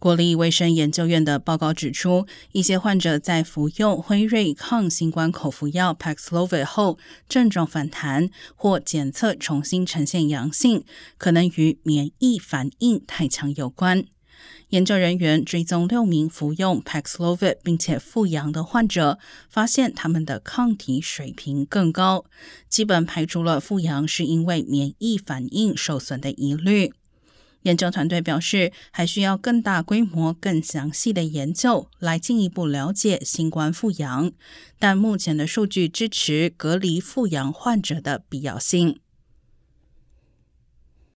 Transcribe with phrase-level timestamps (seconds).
[0.00, 10.84] 国立卫生研究院的报告指出，一些患者在服用辉瑞抗新冠口服药 Paxlovid 后，症状反弹或检测重新呈现阳性，
[11.18, 14.06] 可能与免疫反应太强有关。
[14.70, 19.18] 研究人员追踪六名服用 Paxlovid 并且复阳的患者，
[19.50, 22.24] 发现他们的抗体水平更高，
[22.70, 26.94] 基本排除了复阳是因为免疫反应受损的疑虑。
[27.62, 34.32] 研究团队表示，还需要更大规模、更详细的研究来进一步了解新冠复阳，
[34.78, 39.00] 但目前的数据支持隔离复阳患者的必要性。